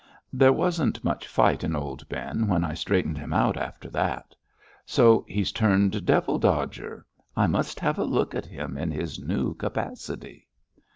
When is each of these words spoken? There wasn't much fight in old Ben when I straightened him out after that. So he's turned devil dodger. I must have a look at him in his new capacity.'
There 0.33 0.51
wasn't 0.51 1.03
much 1.03 1.27
fight 1.27 1.63
in 1.63 1.75
old 1.75 2.09
Ben 2.09 2.47
when 2.47 2.63
I 2.65 2.73
straightened 2.73 3.19
him 3.19 3.31
out 3.33 3.55
after 3.55 3.87
that. 3.91 4.33
So 4.83 5.23
he's 5.27 5.51
turned 5.51 6.07
devil 6.07 6.39
dodger. 6.39 7.05
I 7.37 7.45
must 7.45 7.79
have 7.81 7.99
a 7.99 8.03
look 8.03 8.33
at 8.33 8.47
him 8.47 8.79
in 8.79 8.89
his 8.89 9.19
new 9.19 9.53
capacity.' 9.53 10.47